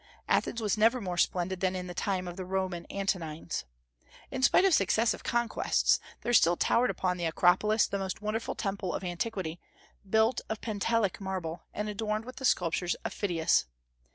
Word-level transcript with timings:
Athens 0.27 0.59
was 0.59 0.79
never 0.79 0.99
more 0.99 1.15
splendid 1.15 1.59
than 1.59 1.75
in 1.75 1.85
the 1.85 1.93
time 1.93 2.27
of 2.27 2.35
the 2.35 2.43
Roman 2.43 2.87
Antonines. 2.89 3.65
In 4.31 4.41
spite 4.41 4.65
of 4.65 4.73
successive 4.73 5.23
conquests, 5.23 5.99
there 6.21 6.33
still 6.33 6.57
towered 6.57 6.89
upon 6.89 7.17
the 7.17 7.25
Acropolis 7.25 7.85
the 7.85 7.99
most 7.99 8.19
wonderful 8.19 8.55
temple 8.55 8.95
of 8.95 9.03
antiquity, 9.03 9.59
built 10.09 10.41
of 10.49 10.59
Pentelic 10.59 11.21
marble, 11.21 11.65
and 11.71 11.87
adorned 11.87 12.25
with 12.25 12.37
the 12.37 12.45
sculptures 12.45 12.95
of 13.05 13.13
Phidias. 13.13 13.65